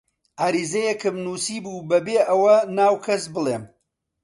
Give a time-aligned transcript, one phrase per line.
[0.43, 3.63] عەریزەیەکم نووسیبوو بەبێ ئەوە ناو کەس بڵێم: